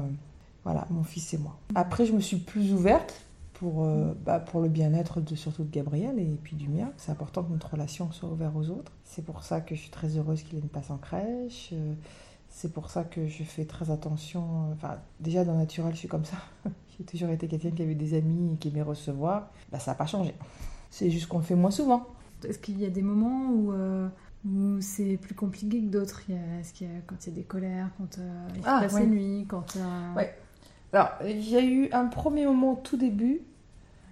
[0.64, 1.58] voilà, mon fils et moi.
[1.76, 3.22] Après, je me suis plus ouverte
[3.60, 6.92] pour, euh, bah, pour le bien-être de, surtout de Gabriel et puis du mien.
[6.98, 8.92] C'est important que notre relation soit ouverte aux autres.
[9.04, 11.72] C'est pour ça que je suis très heureuse qu'il ait une passe en crèche.
[11.74, 11.94] Euh,
[12.48, 14.42] C'est pour ça que je fais très attention.
[14.70, 16.38] euh, Enfin, déjà dans naturel, je suis comme ça.
[16.98, 19.52] J'ai toujours été quelqu'un qui avait des amis et qui aimait recevoir.
[19.72, 20.34] Bah, ça n'a pas changé.
[20.90, 22.08] C'est juste qu'on le fait moins souvent.
[22.48, 24.08] Est-ce qu'il y a des moments où, euh,
[24.48, 26.22] où c'est plus compliqué que d'autres?
[26.60, 28.18] Est-ce qu'il y a quand il y a des colères, quand
[28.56, 29.02] il Ah, passe ouais.
[29.02, 29.78] la nuit, quand
[30.16, 30.34] Ouais.
[30.92, 33.42] Alors, il y a eu un premier moment au tout début,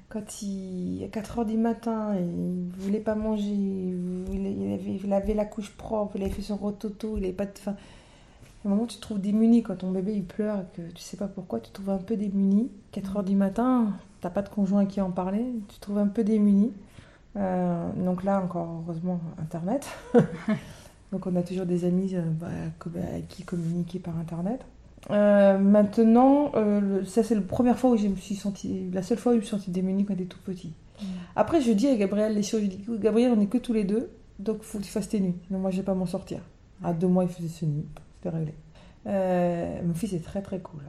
[0.09, 5.45] quand il, à 4h du matin, il voulait pas manger, il, avait, il avait la
[5.45, 7.75] couche propre, il avait fait son rototo, il avait pas de faim.
[8.65, 11.01] À un moment, tu te trouves démuni quand ton bébé il pleure et que tu
[11.01, 12.69] sais pas pourquoi, tu te trouves un peu démuni.
[12.93, 16.07] 4h du matin, t'as pas de conjoint à qui en parler, tu te trouves un
[16.07, 16.71] peu démuni.
[17.37, 19.87] Euh, donc là, encore heureusement, Internet.
[21.11, 22.47] donc on a toujours des amis euh, bah,
[22.79, 24.65] co- avec qui communiquer par Internet.
[25.10, 29.17] Euh, maintenant, euh, ça c'est la première fois où je me suis sentie, la seule
[29.17, 30.73] fois où je me suis sentie démunie quand j'étais tout petit.
[31.01, 31.05] Mm.
[31.36, 32.62] Après, je dis à Gabriel les choses.
[32.62, 35.19] Je dis, Gabriel, on n'est que tous les deux, donc faut que tu fasses tes
[35.19, 35.36] nuits.
[35.49, 36.39] Non, moi, je vais pas m'en sortir.
[36.83, 37.88] À deux mois, il faisait ses nuits.
[38.15, 38.53] C'était réglé.
[39.07, 40.81] Euh, mon fils est très très cool.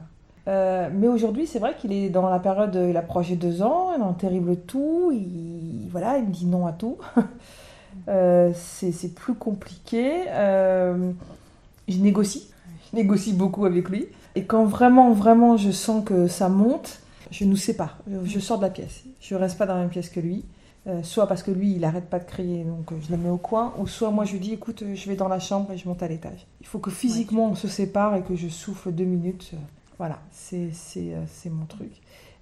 [0.47, 4.01] Euh, mais aujourd'hui, c'est vrai qu'il est dans la période, il approche deux ans, il
[4.01, 6.97] est en terrible tout, il, voilà, il me dit non à tout.
[8.07, 10.25] C'est plus compliqué.
[10.27, 12.49] Je négocie,
[12.93, 14.07] négocie beaucoup avec lui.
[14.35, 16.99] Et quand vraiment, vraiment, je sens que ça monte,
[17.31, 17.97] je nous sépare.
[18.07, 19.03] Je, je sors de la pièce.
[19.19, 20.45] Je reste pas dans la même pièce que lui.
[20.87, 23.29] Euh, soit parce que lui, il arrête pas de crier, donc euh, je le mets
[23.29, 25.71] au coin, ou soit moi je lui dis, écoute, euh, je vais dans la chambre
[25.73, 26.47] et je monte à l'étage.
[26.61, 29.51] Il faut que physiquement on se sépare et que je souffle deux minutes.
[29.97, 31.91] Voilà, c'est c'est, c'est mon truc.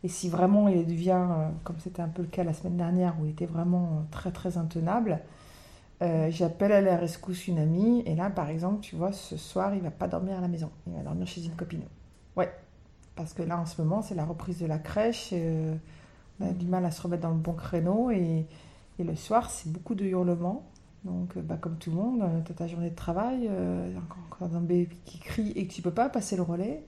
[0.04, 1.26] Et si vraiment il devient,
[1.64, 4.60] comme c'était un peu le cas la semaine dernière, où il était vraiment très très
[4.60, 5.20] intenable,
[6.02, 9.74] euh, j'appelle à la rescousse une amie, et là par exemple, tu vois, ce soir,
[9.76, 11.84] il va pas dormir à la maison, il va dormir chez une copine.
[12.36, 12.52] Ouais,
[13.16, 15.76] parce que là en ce moment, c'est la reprise de la crèche, euh,
[16.40, 18.46] on a du mal à se remettre dans le bon créneau, et,
[19.00, 20.64] et le soir, c'est beaucoup de hurlements.
[21.04, 24.48] Donc, euh, bah, comme tout le monde, euh, t'as ta journée de travail, euh, quand,
[24.48, 26.84] quand un bébé qui crie et que tu peux pas passer le relais,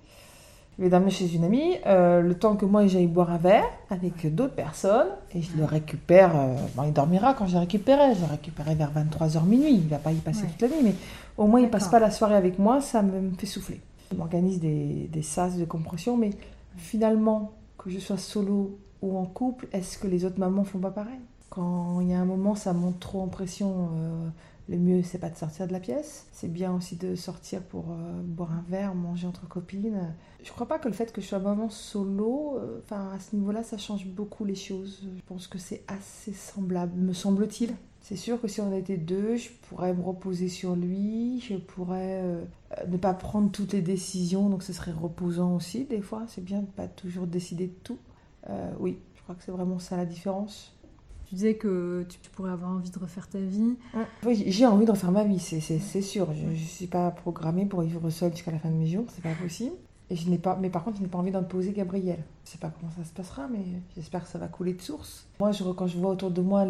[0.80, 3.66] je vais dormir chez une amie, euh, le temps que moi j'aille boire un verre
[3.90, 8.16] avec d'autres personnes, et je le récupère, euh, bon, il dormira quand je le récupérerai,
[8.16, 10.48] je le récupérerai vers 23h minuit, il va pas y passer Ouais.
[10.58, 10.96] toute la nuit, mais
[11.38, 12.00] au moins il passe D'accord.
[12.00, 13.82] pas la soirée avec moi, ça me, me fait souffler.
[14.12, 16.32] Je m'organise des, des sas de compression, mais
[16.78, 20.92] finalement, que je sois solo ou en couple, est-ce que les autres mamans font pas
[20.92, 21.20] pareil?
[21.50, 24.28] Quand il y a un moment, ça monte trop en pression, euh,
[24.70, 27.92] le mieux c'est pas de sortir de la pièce, c'est bien aussi de sortir pour
[27.92, 30.14] euh, boire un verre, manger entre copines.
[30.44, 33.36] Je crois pas que le fait que je sois maman solo, euh, enfin à ce
[33.36, 35.10] niveau-là, ça change beaucoup les choses.
[35.16, 37.74] Je pense que c'est assez semblable, me semble-t-il.
[38.02, 42.22] C'est sûr que si on était deux, je pourrais me reposer sur lui, je pourrais
[42.22, 42.46] euh,
[42.88, 46.26] ne pas prendre toutes les décisions, donc ce serait reposant aussi des fois.
[46.28, 47.98] C'est bien de pas toujours décider de tout.
[48.80, 50.74] Oui, je crois que c'est vraiment ça la différence.
[51.30, 53.76] Tu disais que tu pourrais avoir envie de refaire ta vie.
[54.26, 56.28] Oui, j'ai envie de refaire ma vie, c'est, sûr.
[56.34, 59.22] Je ne suis pas programmée pour vivre seule jusqu'à la fin de mes jours, c'est
[59.22, 59.76] pas possible.
[60.10, 62.18] Et je pas, mais par contre, je n'ai pas envie d'en poser Gabriel.
[62.46, 63.60] Je sais pas comment ça se passera, mais
[63.96, 65.28] j'espère que ça va couler de source.
[65.40, 66.66] Moi, quand je vois autour de moi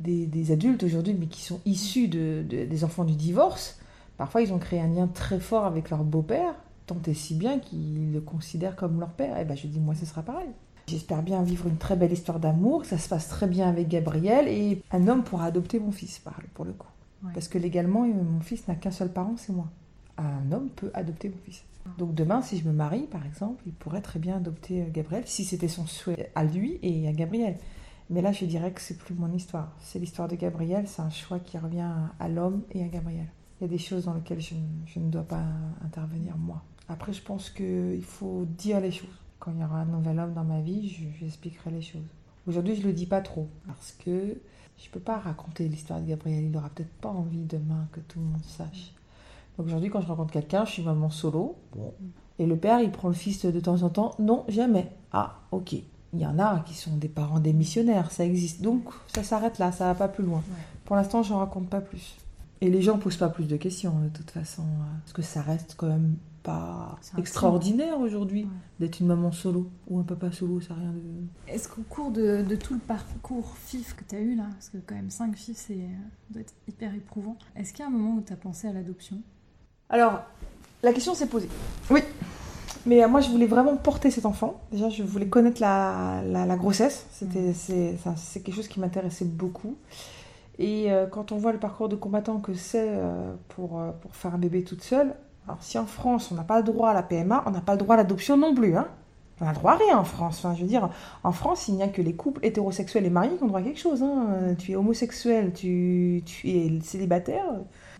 [0.00, 3.80] des, adultes aujourd'hui, mais qui sont issus de, de- des enfants du divorce,
[4.18, 7.58] parfois ils ont créé un lien très fort avec leur beau-père, tant et si bien
[7.58, 9.38] qu'ils le considèrent comme leur père.
[9.38, 10.50] Et ben, je dis, moi, ce sera pareil.
[10.86, 13.88] J'espère bien vivre une très belle histoire d'amour, que ça se passe très bien avec
[13.88, 16.20] Gabriel, et un homme pourra adopter mon fils,
[16.52, 16.88] pour le coup.
[17.22, 17.30] Ouais.
[17.32, 19.70] Parce que légalement, euh, mon fils n'a qu'un seul parent, c'est moi.
[20.18, 21.64] Un homme peut adopter mon fils.
[21.98, 25.24] Donc demain, si je me marie, par exemple, il pourrait très bien adopter euh, Gabriel,
[25.26, 27.56] si c'était son souhait à lui et à Gabriel.
[28.10, 29.72] Mais là, je dirais que c'est plus mon histoire.
[29.80, 33.26] C'est l'histoire de Gabriel, c'est un choix qui revient à, l'homme et à Gabriel.
[33.60, 35.44] Il y a des choses dans lesquelles je ne dois pas
[35.82, 36.62] intervenir, moi.
[36.88, 39.23] Après, je pense qu'il faut dire les choses.
[39.44, 42.00] Quand il y aura un nouvel homme dans ma vie, je- j'expliquerai les choses.
[42.46, 44.10] Aujourd'hui, je ne le dis pas trop, parce que
[44.78, 46.44] je ne peux pas raconter l'histoire de Gabriel.
[46.44, 48.92] Il n'aura peut-être pas envie demain que tout le monde sache.
[49.58, 51.56] Donc aujourd'hui, quand je rencontre quelqu'un, je suis maman solo.
[52.38, 54.14] Et le père, il prend le fils de temps en temps.
[54.18, 54.90] Non, jamais.
[55.12, 55.74] Ah, ok.
[55.74, 58.62] Il y en a qui sont des parents démissionnaires, ça existe.
[58.62, 58.82] Donc
[59.14, 60.42] ça s'arrête là, ça va pas plus loin.
[60.84, 62.16] Pour l'instant, j'en raconte pas plus.
[62.60, 65.42] Et les gens posent pas plus de questions de toute façon, euh, parce que ça
[65.42, 68.50] reste quand même pas extraordinaire aujourd'hui Ouais.
[68.78, 71.52] d'être une maman solo ou un papa solo, ça rien de.
[71.52, 74.68] Est-ce qu'au cours de, de tout le parcours FIF que tu as eu là, parce
[74.68, 75.86] que quand même 5 FIF, c'est euh,
[76.30, 78.72] doit être hyper éprouvant, est-ce qu'il y a un moment où tu as pensé à
[78.72, 79.16] l'adoption?
[79.88, 80.20] Alors,
[80.82, 81.48] la question s'est posée.
[81.90, 82.00] Oui.
[82.86, 84.60] Mais euh, moi, je voulais vraiment porter cet enfant.
[84.70, 87.06] Déjà, je voulais connaître la, la, la grossesse.
[87.10, 89.76] C'était, c'est, ça, c'est quelque chose qui m'intéressait beaucoup.
[90.58, 94.34] Et euh, quand on voit le parcours de combattant que c'est euh, pour, pour faire
[94.34, 95.14] un bébé toute seule,
[95.46, 97.72] alors si en France, on n'a pas le droit à la PMA, on n'a pas
[97.72, 98.76] le droit à l'adoption non plus.
[98.76, 98.88] Hein.
[99.40, 100.38] On n'a le droit à rien en France.
[100.38, 100.88] Enfin, je veux dire,
[101.22, 103.62] en France, il n'y a que les couples hétérosexuels et mariés qui ont droit à
[103.62, 104.02] quelque chose.
[104.02, 104.54] Hein.
[104.58, 107.44] Tu es homosexuel, tu, tu es célibataire,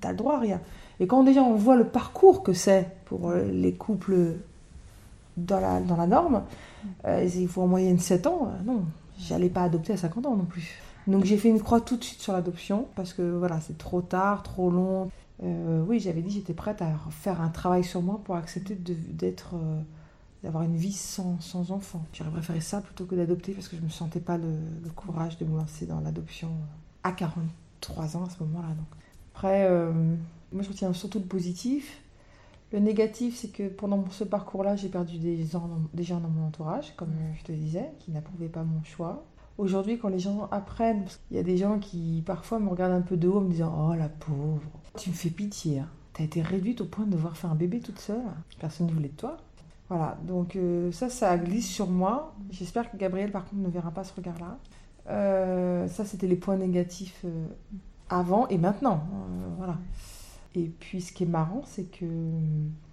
[0.01, 0.61] tu as le droit à rien.
[1.01, 4.37] Et quand déjà on voit le parcours que c'est pour euh, les couples
[5.37, 6.43] dans la, dans la norme,
[7.07, 8.83] euh, il faut en moyenne 7 ans, euh, non,
[9.19, 10.81] j'allais pas adopter à 50 ans non plus.
[11.07, 14.01] Donc j'ai fait une croix tout de suite sur l'adoption, parce que voilà, c'est trop
[14.01, 15.11] tard, trop long.
[15.43, 19.55] Euh, oui, j'avais dit j'étais prête à faire un travail sur moi pour accepter d'être,
[19.57, 19.81] euh,
[20.43, 22.05] d'avoir une vie sans, sans enfant.
[22.13, 24.57] J'aurais préféré ça plutôt que d'adopter, parce que je me sentais pas le,
[24.95, 26.51] courage de me lancer dans l'adoption
[27.03, 28.69] à 43 ans à ce moment-là.
[29.35, 29.93] Après, euh,
[30.53, 32.01] moi je retiens surtout le positif.
[32.73, 37.13] Le négatif, c'est que pendant ce parcours-là, j'ai perdu des gens dans mon entourage, comme
[37.39, 39.25] je te disais, qui n'approuvaient pas mon choix.
[39.57, 43.01] Aujourd'hui, quand les gens apprennent, qu'il y a des gens qui parfois me regardent un
[43.03, 44.63] peu de haut en me disant Oh la pauvre,
[44.99, 45.79] tu me fais pitié.
[45.81, 45.89] hein.
[46.15, 48.23] tu as été réduite au point de devoir faire un bébé toute seule.
[48.59, 49.37] Personne ne voulait de toi.
[49.89, 52.35] Voilà, donc euh, ça, ça glisse sur moi.
[52.51, 54.59] J'espère que Gabriel, par contre, ne verra pas ce regard-là.
[55.11, 57.47] Euh, ça, c'était les points négatifs euh,
[58.09, 59.05] avant et maintenant.
[59.59, 59.77] voilà.
[60.57, 62.07] Et puis, ce qui est marrant, c'est que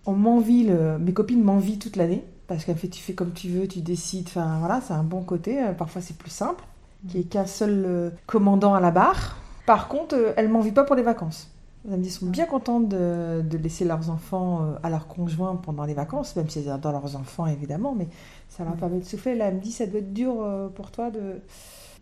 [0.06, 0.67] on m'envie,
[1.00, 4.28] mes copines m'envient toute l'année parce qu'en fait, tu fais comme tu veux, tu décides.
[4.28, 5.60] Enfin, voilà, c'est un bon côté.
[5.78, 6.64] Parfois, c'est plus simple,
[7.08, 9.38] qu'il n'y ait qu'un seul commandant à la barre.
[9.66, 11.52] Par contre, elles m'envient pas pour les vacances.
[11.90, 16.36] Elles sont bien contentes de, laisser leurs enfants euh, à leurs conjoints pendant les vacances,
[16.36, 18.08] même si elles adorent leurs enfants évidemment, mais
[18.50, 19.34] ça leur permet de souffler.
[19.34, 21.42] Là, elle me dit ça doit être dur euh, pour toi de.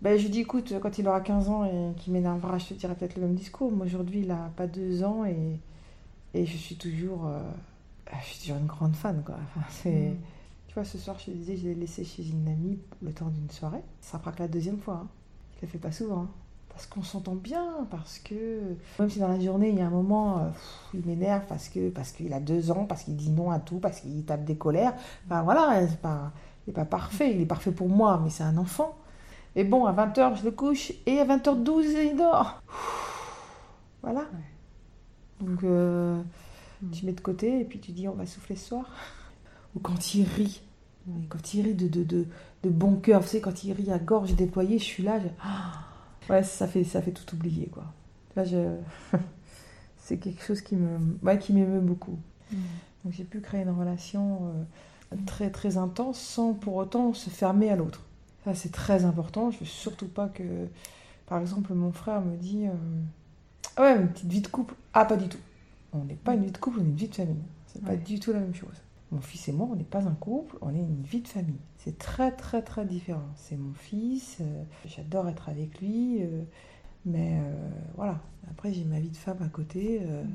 [0.02, 2.74] Ben, je lui dis écoute, quand il aura 15 ans et qu'il m'énervera, je te
[2.74, 3.72] dirai peut-être le même discours.
[3.72, 5.60] Moi aujourd'hui, il n'a pas 2 ans et,
[6.34, 7.28] et je suis toujours.
[7.28, 7.40] Euh,
[8.22, 9.36] je suis toujours une grande fan quoi.
[9.70, 10.10] c'est.
[10.10, 10.18] Mm.
[10.70, 13.28] Tu vois, ce soir, je te disais, je l'ai laissé chez une amie le temps
[13.28, 13.84] d'une soirée.
[14.00, 15.02] Ça fera que la deuxième fois.
[15.04, 15.08] Hein.
[15.56, 16.22] Je ne le fais pas souvent.
[16.22, 16.30] Hein
[16.80, 19.90] parce qu'on s'entend bien, parce que même si dans la journée il y a un
[19.90, 20.50] moment, euh,
[20.94, 23.80] il m'énerve parce que parce qu'il a deux ans, parce qu'il dit non à tout,
[23.80, 24.94] parce qu'il tape des colères.
[25.26, 26.32] Enfin voilà, c'est pas,
[26.66, 28.96] il n'est pas parfait, il est parfait pour moi, mais c'est un enfant.
[29.58, 32.62] Et bon, à 20h, je le couche, et à 20h12, il dort.
[34.02, 34.24] Voilà.
[35.42, 36.22] Donc, euh,
[36.82, 36.92] mm.
[36.92, 38.86] tu mets de côté, et puis tu dis, on va souffler ce soir.
[39.80, 40.62] Ou quand il rit,
[41.30, 42.26] quand il rit de, de, de,
[42.64, 45.28] de bon cœur, vous savez, quand il rit à gorge déployée, je suis là, je...
[46.34, 47.86] ouais, ça fait, ça fait tout oublier, quoi.
[48.36, 48.76] Là, je...
[49.98, 52.18] c'est quelque chose qui me, ouais, qui m'émeut beaucoup.
[52.52, 52.58] Mm.
[53.04, 54.52] Donc j'ai pu créer une relation
[55.14, 58.02] euh, très très intense sans pour autant se fermer à l'autre.
[58.44, 59.52] Ça c'est très important.
[59.52, 60.44] Je veux surtout pas que,
[61.28, 62.74] par exemple, mon frère me dit, euh,
[63.78, 64.74] ah ouais, une petite vie de couple.
[64.94, 65.38] Ah pas du tout.
[65.94, 67.44] On n'est pas une vie de couple, on est une vie de famille.
[67.68, 68.82] C'est pas du tout la même chose.
[69.12, 71.60] Mon fils et moi, on n'est pas un couple, on est une vie de famille.
[71.78, 73.28] C'est très très très différent.
[73.36, 76.44] C'est mon fils, euh, j'adore être avec lui, euh,
[77.06, 78.20] mais euh, voilà.
[78.52, 80.02] Après, j'ai ma vie de femme à côté.
[80.02, 80.30] Mm.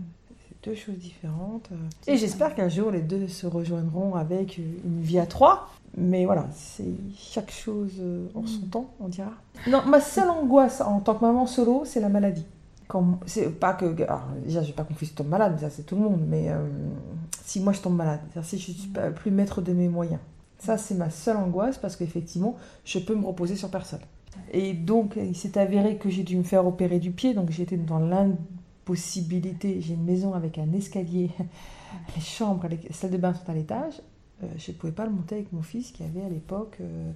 [0.48, 1.70] C'est deux choses différentes.
[2.08, 5.70] Et j'espère qu'un jour, les deux se rejoindront avec une vie à trois.
[5.96, 8.02] Mais voilà, c'est chaque chose
[8.34, 8.70] en son mm.
[8.70, 9.32] temps, on dira.
[9.68, 12.46] Non, ma seule angoisse en tant que maman solo, c'est la maladie
[13.26, 15.96] c'est pas que alors, déjà je vais pas qu'on je tombe malade ça c'est tout
[15.96, 16.66] le monde mais euh,
[17.44, 20.20] si moi je tombe malade si je suis plus maître de mes moyens.
[20.58, 24.00] Ça c'est ma seule angoisse parce qu'effectivement je peux me reposer sur personne.
[24.52, 27.76] Et donc il s'est avéré que j'ai dû me faire opérer du pied donc j'étais
[27.76, 29.80] dans l'impossibilité.
[29.80, 31.30] J'ai une maison avec un escalier
[32.16, 34.00] les chambres les salles de bain sont à l'étage.
[34.42, 37.12] Euh, je ne pouvais pas le monter avec mon fils qui avait à l'époque euh,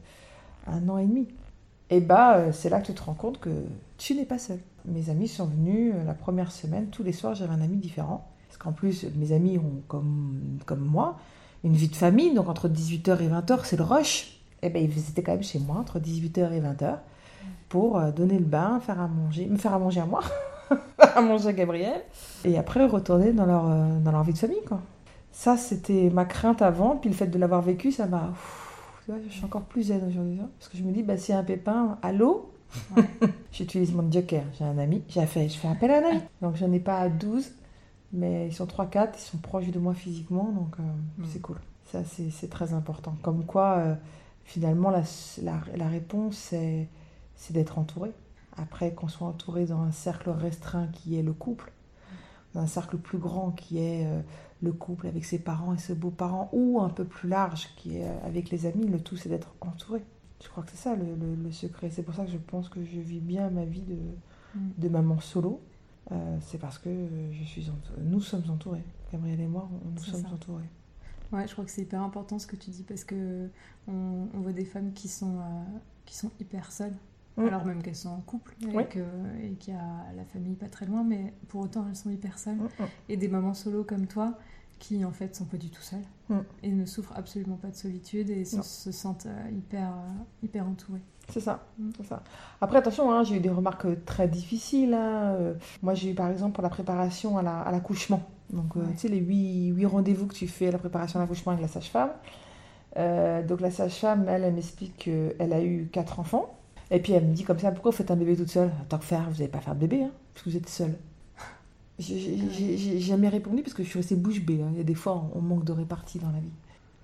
[0.67, 1.29] un an et demi.
[1.91, 3.51] Et bah c'est là que tu te rends compte que
[3.97, 7.35] tu n'es pas seul mes amis sont venus euh, la première semaine, tous les soirs
[7.35, 8.27] j'avais un ami différent.
[8.49, 11.19] Parce qu'en plus, mes amis ont, comme, comme moi,
[11.65, 14.41] une vie de famille, donc entre 18h et 20h, c'est le rush.
[14.63, 16.99] Et eh bien, ils étaient quand même chez moi entre 18h et 20h
[17.69, 20.21] pour euh, donner le bain, faire à manger, me faire à manger à moi,
[20.99, 22.03] à manger à Gabriel,
[22.45, 24.65] et après retourner dans leur, euh, dans leur vie de famille.
[24.67, 24.81] Quoi.
[25.31, 28.33] Ça, c'était ma crainte avant, puis le fait de l'avoir vécu, ça m'a.
[29.09, 30.39] Je suis encore plus zen aujourd'hui.
[30.43, 30.51] Hein.
[30.59, 32.51] parce que je me dis, bah, s'il y a un pépin, allô?
[33.53, 34.45] J'utilise mon joker.
[34.59, 36.21] J'ai un ami, j'ai fait, je fais appel à un ami.
[36.43, 37.51] Donc j'en ai pas 12,
[38.13, 40.83] mais ils sont 3-4, ils sont proches de moi physiquement, donc euh,
[41.19, 41.25] mm.
[41.31, 41.59] c'est cool.
[41.87, 43.17] Ça, c'est très important.
[43.23, 43.95] Comme quoi, euh,
[44.45, 45.03] finalement, la,
[45.43, 48.13] la, réponse, c'est d'être entouré.
[48.59, 51.73] Après, qu'on soit entouré dans un cercle restreint qui est le couple,
[52.53, 54.21] dans un cercle plus grand qui est euh,
[54.61, 58.07] le couple avec ses parents et ses beaux-parents, ou un peu plus large qui est
[58.23, 60.03] avec les amis, le tout, c'est d'être entouré.
[60.43, 61.91] Je crois que c'est ça le, secret.
[61.91, 63.99] C'est pour ça que je pense que je vis bien ma vie de,
[64.55, 64.71] mm.
[64.79, 65.61] de maman solo.
[66.11, 66.91] Euh, c'est parce que
[67.33, 67.71] je suis
[68.01, 68.85] nous sommes entourés.
[69.13, 70.69] Gabriel et moi, nous sommes entourés.
[71.33, 73.49] Ouais, je crois que c'est hyper important ce que tu dis parce que
[73.87, 75.43] on, voit des femmes qui sont, euh,
[76.07, 76.97] qui sont hyper seules.
[77.37, 77.45] Mm.
[77.45, 81.05] Alors même qu'elles sont en couple et qu'il y a la famille pas très loin,
[81.05, 82.57] mais pour autant elles sont hyper seules.
[82.57, 84.39] Mm, et des mamans solo comme toi,
[84.79, 86.39] qui en fait sont pas du tout seuls mm.
[86.63, 91.03] et ne souffrent absolument pas de solitude et se, sentent euh, hyper, euh, hyper entourés.
[91.29, 91.91] C'est ça, mm.
[91.97, 92.23] c'est ça.
[92.61, 94.95] Après, attention, hein, j'ai eu des remarques euh, très difficiles.
[94.95, 95.37] Hein,
[95.83, 98.23] moi, j'ai eu par exemple pour la préparation à l'accouchement.
[98.51, 101.53] donc, tu sais, les huit, huit rendez-vous que tu fais à la préparation à l'accouchement
[101.53, 102.11] avec la sage-femme.
[103.47, 106.55] donc, la sage-femme, elle, elle m'explique qu'elle a eu quatre enfants.
[106.91, 108.71] Et puis, elle me dit comme ça pourquoi vous faites un bébé toute seule?
[108.89, 110.95] Tant que faire, vous n'allez pas faire de bébé, hein, parce que vous êtes seule.
[111.99, 114.63] J'ai jamais répondu parce que je suis restée bouche bée.
[114.63, 114.69] Hein.
[114.73, 116.53] Il y a des fois, on manque de répartie dans la vie.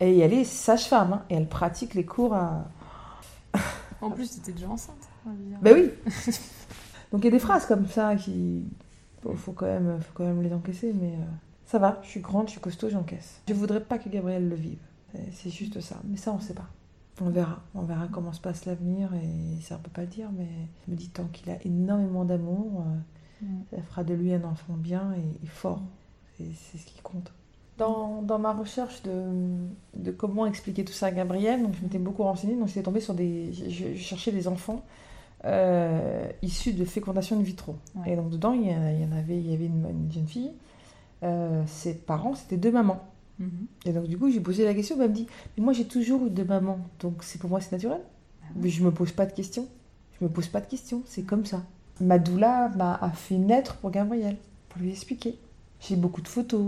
[0.01, 2.69] Et elle est sage-femme hein, et elle pratique les cours à.
[4.01, 5.09] en plus, tu étais déjà enceinte.
[5.63, 5.91] Ben oui
[7.13, 8.65] Donc il y a des phrases comme ça qui.
[9.27, 11.25] Il faut, quand même, faut quand même les encaisser, mais euh,
[11.65, 13.41] ça va, je suis grande, je suis costaud, j'encaisse.
[13.49, 14.81] Je voudrais pas que Gabriel le vive.
[15.33, 15.97] C'est juste ça.
[16.05, 16.69] Mais ça, on sait pas.
[17.21, 17.63] On verra.
[17.75, 20.49] On verra comment se passe l'avenir et ça, on peut pas le dire, mais
[20.87, 22.83] je me dis tant qu'il a énormément d'amour.
[22.87, 22.99] Euh,
[23.71, 25.83] ça fera de lui un enfant bien et, fort.
[26.37, 27.33] C'est ce qui compte.
[27.79, 29.25] Dans, dans ma recherche de,
[29.97, 33.01] de, comment expliquer tout ça à Gabriel, donc je m'étais beaucoup renseignée, donc j'étais tombée
[33.01, 33.53] sur des.
[33.53, 34.85] Je, cherchais des enfants
[35.45, 37.77] euh, issus de fécondation in vitro.
[37.97, 38.13] Ouais.
[38.13, 40.53] Et donc dedans, il y, en avait, il y avait une, une jeune fille.
[41.25, 43.01] Euh, ses parents, c'était deux mamans.
[43.39, 43.89] Mm -hmm.
[43.89, 45.27] Et donc du coup, j'ai posé la question, elle me dit,
[45.57, 48.01] mais moi j'ai toujours eu deux mamans, donc c'est pour moi c'est naturel.
[48.43, 49.67] Ah Mais je me pose pas de questions.
[50.19, 51.63] Je me pose pas de questions, c'est comme ça.
[52.01, 54.37] Ma doula m'a fait naître pour Gabriel,
[54.69, 55.39] pour lui expliquer.
[55.81, 56.61] J'ai beaucoup de photos,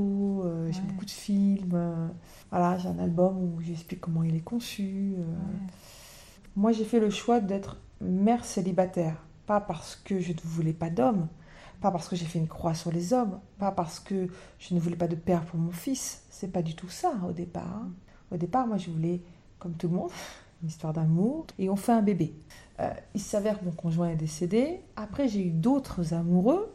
[0.45, 0.73] euh, ouais.
[0.73, 1.73] j'ai beaucoup de films.
[1.75, 2.09] Euh,
[2.51, 5.15] voilà, j'ai un album où j'explique comment il est conçu.
[5.17, 5.23] Euh.
[5.23, 5.73] Ouais.
[6.55, 9.17] Moi, j'ai fait le choix d'être mère célibataire.
[9.47, 11.29] Pas parce que je ne voulais pas d'homme,
[11.81, 14.81] pas parce que j'ai fait une croix sur les hommes, pas parce que je ne
[14.81, 16.23] voulais pas de père pour mon fils.
[16.31, 17.65] C'est pas du tout ça au départ.
[17.65, 17.95] Mm.
[18.33, 19.23] Au départ, moi, je voulais,
[19.59, 20.11] comme tout le monde,
[20.62, 22.35] une histoire d'amour, et on fait un bébé.
[22.81, 24.81] Euh, il s'avère que mon conjoint est décédé.
[24.97, 26.73] Après, j'ai eu d'autres amoureux,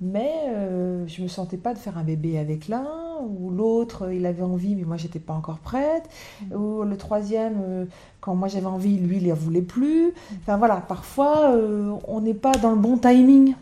[0.00, 2.86] mais euh, je me sentais pas de faire un bébé avec l'un,
[3.22, 6.08] ou l'autre, il avait envie, mais moi, j'étais pas encore prête.
[6.54, 7.84] Ou le troisième, euh,
[8.20, 10.12] quand moi j'avais envie, lui, il ne voulait plus.
[10.40, 13.54] Enfin voilà, parfois, euh, on n'est pas dans le bon timing,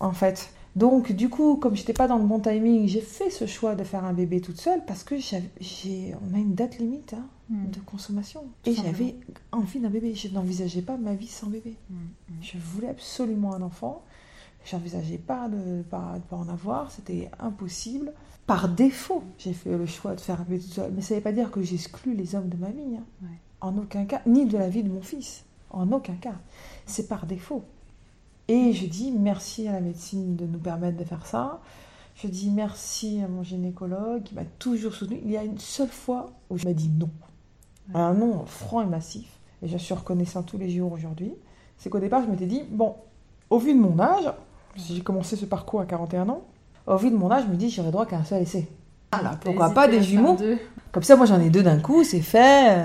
[0.00, 0.52] en fait.
[0.76, 3.82] Donc, du coup, comme j'étais pas dans le bon timing, j'ai fait ce choix de
[3.82, 7.70] faire un bébé toute seule parce que j'ai, on a une date limite hein, mmh.
[7.70, 8.44] de consommation.
[8.64, 9.16] Et j'avais
[9.50, 10.14] envie d'un bébé.
[10.14, 11.76] Je n'envisageais pas ma vie sans bébé.
[11.90, 11.94] Mmh.
[12.42, 14.04] Je voulais absolument un enfant.
[14.64, 16.92] J'envisageais pas de pas, de pas en avoir.
[16.92, 18.12] C'était impossible.
[18.46, 20.92] Par défaut, j'ai fait le choix de faire un bébé toute seule.
[20.94, 22.96] Mais ça ne veut pas dire que j'exclus les hommes de ma vie.
[22.96, 23.04] Hein.
[23.22, 23.38] Ouais.
[23.60, 24.22] En aucun cas.
[24.24, 25.44] Ni de la vie de mon fils.
[25.70, 26.38] En aucun cas.
[26.86, 27.64] C'est par défaut.
[28.50, 31.60] Et je dis merci à la médecine de nous permettre de faire ça.
[32.16, 35.20] Je dis merci à mon gynécologue qui m'a toujours soutenu.
[35.24, 37.10] Il y a une seule fois où je m'a dit non.
[37.94, 39.28] Un non franc et massif.
[39.62, 41.32] Et je suis reconnaissant tous les jours aujourd'hui.
[41.78, 42.96] C'est qu'au départ, je m'étais dit, bon,
[43.50, 44.32] au vu de mon âge,
[44.74, 46.42] si j'ai commencé ce parcours à 41 ans,
[46.88, 48.66] au vu de mon âge, je me dis, j'aurais droit qu'à un seul essai.
[49.12, 50.36] Alors, pourquoi pas des jumeaux
[50.90, 52.84] Comme ça, moi j'en ai deux d'un coup, c'est fait.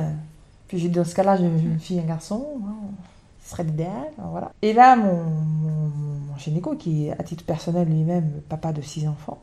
[0.67, 2.45] Puis j'ai dans ce cas-là, j'ai une fille et un garçon.
[3.45, 4.12] Ce serait l'idéal.
[4.17, 4.51] Voilà.
[4.63, 5.23] Et là, mon,
[6.36, 9.41] mon, gynéco, qui est à titre personnel lui-même papa de six enfants,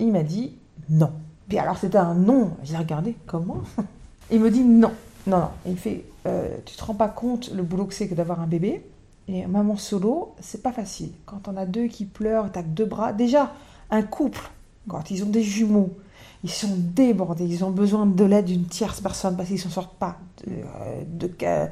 [0.00, 0.56] il m'a dit
[0.88, 1.12] non.
[1.48, 2.52] Puis alors, c'était un non.
[2.62, 3.62] J'ai regardé, comment?
[4.30, 4.92] Il me dit non.
[5.26, 5.48] Non, non.
[5.66, 8.46] Il fait euh, Tu te rends pas compte le boulot que c'est que d'avoir un
[8.46, 8.84] bébé?
[9.28, 11.12] Et maman solo, c'est pas facile.
[11.26, 13.12] Quand on a deux qui pleurent, t'as deux bras.
[13.12, 13.52] Déjà,
[13.90, 14.50] un couple,
[14.88, 15.90] quand ils ont des jumeaux,
[16.42, 17.44] ils sont débordés.
[17.44, 20.18] Ils ont besoin de l'aide d'une tierce personne parce qu'ils s'en sortent pas.
[20.46, 21.68] De, de, de,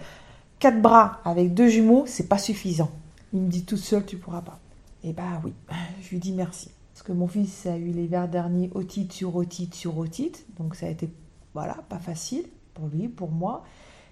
[0.58, 2.90] quatre bras avec deux jumeaux, c'est pas suffisant.
[3.32, 4.60] Il me dit toute seule, tu pourras pas.
[5.04, 5.52] Et bah oui,
[6.02, 6.70] je lui dis merci.
[6.92, 10.86] Parce que mon fils a eu l'hiver dernier otite sur otite sur otite, donc ça
[10.86, 11.10] a été
[11.54, 13.64] voilà pas facile pour lui, pour moi.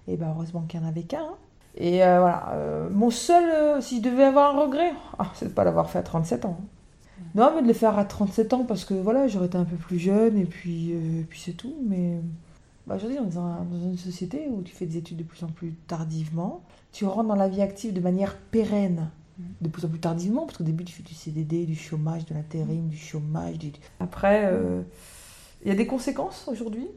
[0.09, 1.20] Et bah heureusement qu'il n'y en avait qu'un.
[1.20, 1.37] Hein.
[1.76, 5.46] Et euh, voilà, euh, mon seul, euh, si je devais avoir un regret, oh, c'est
[5.46, 6.59] de pas l'avoir fait à 37 ans.
[6.61, 6.64] Hein.
[7.35, 9.76] Non, mais de le faire à 37 ans parce que voilà, j'aurais été un peu
[9.76, 11.74] plus jeune et puis, et puis c'est tout.
[11.87, 12.18] Mais
[12.90, 15.44] bah, aujourd'hui, on est dans, dans une société où tu fais des études de plus
[15.44, 16.64] en plus tardivement.
[16.90, 19.11] Tu rentres dans la vie active de manière pérenne
[19.61, 22.35] de plus en plus tardivement, parce qu'au début, tu fais du CDD, du chômage, de
[22.35, 23.59] l'intérim, du chômage.
[23.59, 23.70] Du...
[24.00, 24.83] Après, il euh,
[25.64, 26.88] y a des conséquences aujourd'hui.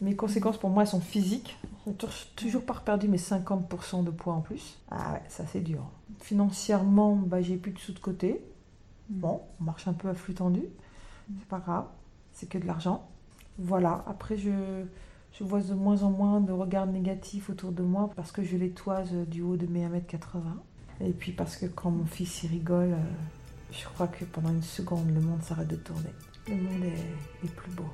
[0.00, 1.58] Mes conséquences, pour moi, elles sont physiques.
[1.84, 1.94] J'ai
[2.36, 4.78] toujours pas perdu mes 50% de poids en plus.
[4.92, 5.82] Ah ouais, ça c'est dur.
[6.20, 8.40] Financièrement, bah, j'ai plus de sous de côté.
[9.08, 10.62] Bon, on marche un peu à flux tendu.
[11.40, 11.86] C'est pas grave,
[12.32, 13.08] c'est que de l'argent.
[13.58, 14.84] Voilà, après, je,
[15.38, 18.56] je vois de moins en moins de regards négatifs autour de moi parce que je
[18.56, 20.40] les toise du haut de mes 1m80.
[21.00, 23.12] Et puis parce que quand mon fils il rigole, euh,
[23.72, 26.10] je crois que pendant une seconde, le monde s'arrête de tourner.
[26.46, 27.86] Le monde est, plus beau.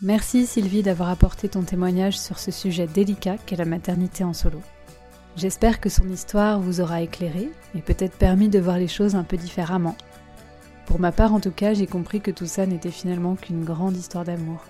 [0.00, 4.60] Merci Sylvie d'avoir apporté ton témoignage sur ce sujet délicat qu'est la maternité en solo.
[5.34, 9.24] J'espère que son histoire vous aura éclairé et peut-être permis de voir les choses un
[9.24, 9.96] peu différemment.
[10.84, 13.96] Pour ma part en tout cas, j'ai compris que tout ça n'était finalement qu'une grande
[13.96, 14.62] histoire d'amour.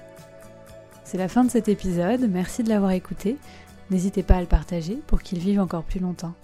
[1.07, 3.37] C'est la fin de cet épisode, merci de l'avoir écouté.
[3.91, 6.35] N'hésitez pas à le partager pour qu'il vive encore plus longtemps.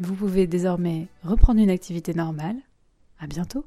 [0.00, 2.56] Vous pouvez désormais reprendre une activité normale.
[3.20, 3.66] À bientôt!